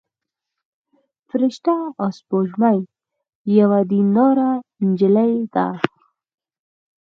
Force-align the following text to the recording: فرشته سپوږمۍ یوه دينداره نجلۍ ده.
فرشته 1.29 1.75
سپوږمۍ 2.17 2.79
یوه 3.59 3.79
دينداره 3.91 4.51
نجلۍ 4.87 5.33
ده. 5.53 5.67